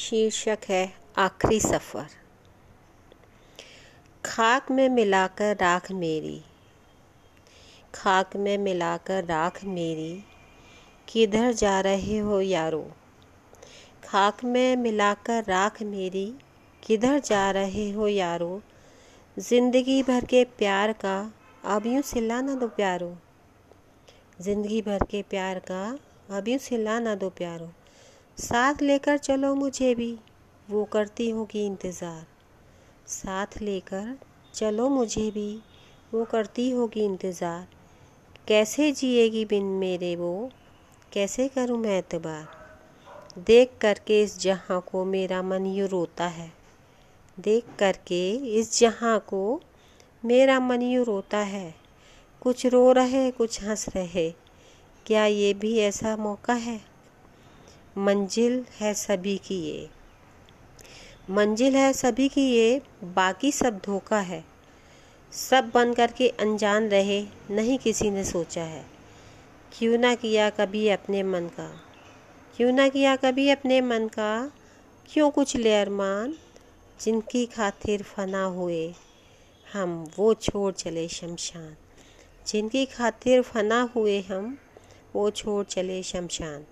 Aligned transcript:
शीर्षक 0.00 0.58
है, 0.68 0.94
आखिरी 1.18 1.60
सफ़र। 1.60 2.06
खाक 4.24 4.70
में 4.70 4.88
मिलाकर 4.88 5.56
राख 5.56 5.92
मेरी। 5.92 6.42
खाक 7.94 8.36
में 8.36 8.58
मिलाकर 8.58 9.24
राख 9.24 9.64
मेरी। 9.64 10.24
किधर 11.08 11.52
जा 11.52 11.80
रहे 11.80 12.18
हो 12.18 12.40
यारो? 12.40 12.90
खाक 14.04 14.44
में 14.44 14.76
मिलाकर 14.76 15.44
राख 15.44 15.82
मेरी। 15.82 16.34
किधर 16.82 17.18
जा 17.18 17.50
रहे 17.50 17.90
हो 17.90 18.08
यारो? 18.08 18.62
ज़िंदगी 19.38 20.02
भर 20.02 20.24
के 20.24 20.44
प्यार 20.44 20.92
का, 20.92 21.32
अब 21.64 21.86
यूँ 21.86 22.02
सिला 22.02 22.40
ना 22.40 22.54
दो 22.54 22.68
प्यारो। 22.68 23.18
ज़िंदगी 24.40 24.82
भर 24.82 24.98
के 25.10 25.22
प्यार 25.22 25.58
का, 25.58 25.98
अब 26.30 26.48
यूँ 26.48 26.58
सिला 26.58 26.98
ना 26.98 27.14
दो 27.14 27.30
प्यारो। 27.30 27.72
साथ 28.40 28.82
लेकर 28.82 29.18
चलो 29.18 29.54
मुझे 29.54 29.94
भी। 29.94 30.18
वो 30.70 30.84
करती 30.84 31.30
होगी 31.30 31.66
इंतज़ार। 31.66 32.26
साथ 33.06 33.62
लेकर 33.62 34.18
चलो 34.54 34.88
मुझे 34.88 35.30
भी। 35.30 35.60
वो 36.14 36.24
करती 36.24 36.70
होगी 36.70 37.00
इंतज़ार। 37.00 37.66
कैसे 38.48 38.92
जिएगी 38.92 39.44
बिन 39.44 39.64
मेरे 39.64 40.16
वो? 40.16 40.50
कैसे 41.12 41.48
करूँ 41.48 41.78
मैं 41.78 41.98
एतबार? 41.98 42.48
देख 43.38 43.70
करके 43.80 44.22
इस 44.22 44.40
जहाँ 44.40 44.80
को 44.92 45.04
मेरा 45.04 45.42
मन 45.42 45.66
यूँ 45.66 45.88
रोता 45.88 46.26
है। 46.26 46.52
देख 47.40 47.64
करके 47.78 48.30
इस 48.30 48.80
जहाँ 48.80 49.18
को 49.20 49.60
मेरा 50.24 50.60
मन 50.60 50.82
यूँ 50.82 51.04
रोता 51.04 51.38
है। 51.38 51.74
कुछ 52.40 52.66
रो 52.66 52.92
रहे, 52.92 53.30
कुछ 53.30 53.62
हंस 53.62 53.88
रहे। 53.88 54.30
क्या 55.06 55.26
ये 55.26 55.54
भी 55.54 55.78
ऐसा 55.78 56.16
मौका 56.16 56.52
है? 56.52 56.89
मंजिल 58.00 58.66
है 58.80 58.94
सभी 58.94 59.38
की 59.38 59.54
ये। 59.54 59.90
मंजिल 61.30 61.76
है 61.76 61.92
सभी 61.92 62.28
की 62.28 62.52
ये, 62.52 62.82
बाकी 63.04 63.52
सब 63.52 63.78
धोखा 63.78 64.18
है। 64.18 64.44
सब 65.32 65.70
बन 65.74 65.94
कर 65.94 66.10
के 66.10 66.28
अनजान 66.28 66.88
रहे, 66.88 67.26
नहीं 67.50 67.78
किसी 67.78 68.10
ने 68.10 68.24
सोचा 68.24 68.62
है। 68.62 68.86
क्यों 69.78 69.98
ना 69.98 70.14
किया 70.14 70.50
कभी 70.50 70.88
अपने 70.88 71.22
मन 71.22 71.48
का? 71.48 71.80
क्यों 72.56 72.72
ना 72.72 72.88
किया 72.88 73.16
कभी 73.16 73.50
अपने 73.50 73.80
मन 73.80 74.08
का? 74.08 74.52
क्यों 75.12 75.30
कुछ 75.30 75.56
ले 75.56 75.80
अरमान 75.80 76.34
जिनकी 77.00 77.46
खातिर 77.46 78.02
फना 78.02 78.44
हुए? 78.44 78.94
हम 79.72 80.10
वो 80.16 80.34
छोड़ 80.34 80.74
चले 80.74 81.08
शमशान। 81.08 81.76
जिनकी 82.46 82.86
खातिर 82.86 83.42
फना 83.42 83.90
हुए 83.96 84.20
हम, 84.20 84.58
वो 85.14 85.30
छोड़ 85.30 85.66
चले 85.66 86.02
शमशान। 86.02 86.64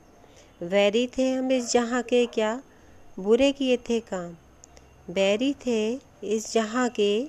वैरी 0.62 1.06
थे 1.06 1.32
हम 1.32 1.52
इस 1.52 1.72
जहाँ 1.72 2.02
के 2.02 2.26
क्या? 2.26 2.62
बुरे 3.18 3.52
किए 3.52 3.76
थे 3.76 4.00
काम। 4.00 4.34
बैरी 5.14 5.52
थे 5.66 6.00
इस 6.24 6.52
जहाँ 6.52 6.88
के 6.88 7.24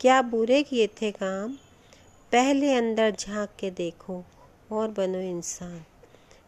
क्या 0.00 0.22
बुरे 0.22 0.62
किए 0.62 0.86
थे 0.86 1.10
काम? 1.10 1.52
पहले 2.32 2.74
अंदर 2.74 3.10
झाँक 3.10 3.50
के 3.58 3.70
देखो 3.70 4.24
और 4.72 4.88
बनो 4.88 5.18
इंसान। 5.18 5.84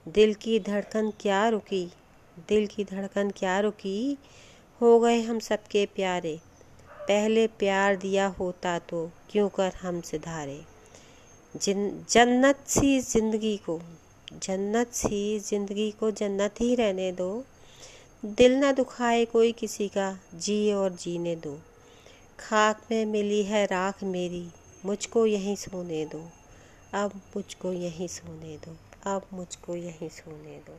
दिल 0.08 0.34
की 0.34 0.60
धड़कन 0.60 1.12
क्या 1.20 1.48
रुकी? 1.48 1.86
दिल 2.48 2.66
की 2.66 2.84
धड़कन 2.84 3.30
क्या 3.30 3.60
रुकी? 3.60 4.18
हो 4.80 5.00
गए 5.00 5.20
हम 5.22 5.38
सबके 5.38 5.86
प्यारे। 5.86 6.40
पहले 7.08 7.46
प्यार 7.46 7.96
दिया 7.96 8.26
होता 8.26 8.78
तो 8.78 9.10
क्यों 9.30 9.48
कर 9.48 9.72
हम 9.82 10.00
सिधारे 10.00 10.60
जिन, 11.62 12.06
जन्नत 12.10 12.64
सी 12.66 13.00
ज़िंदगी 13.00 13.56
को। 13.56 13.80
जन्नत 14.32 14.92
सी, 14.92 15.38
ज़िंदगी 15.38 15.90
को 15.90 16.10
जन्नत 16.10 16.54
ही 16.60 16.74
रहने 16.74 17.12
दो। 17.12 17.44
दिल 18.24 18.52
ना 18.52 18.72
दुखाए 18.72 19.24
कोई 19.24 19.52
किसी 19.52 19.88
का, 19.88 20.18
जी 20.34 20.72
और 20.72 20.92
जीने 20.92 21.36
दो। 21.36 21.58
खाक 22.40 22.82
में 22.90 23.06
मिली 23.06 23.42
है 23.42 23.64
राख 23.66 24.04
मेरी, 24.04 24.48
मुझको 24.84 25.26
यहीं 25.26 25.56
सोने 25.56 26.04
दो। 26.06 26.28
अब 26.94 27.20
मुझको 27.36 27.72
यहीं 27.72 28.08
सोने 28.08 28.56
दो, 28.56 28.76
अब 29.10 29.26
मुझको 29.32 29.76
यहीं 29.76 30.08
सोने 30.08 30.58
दो। 30.58 30.78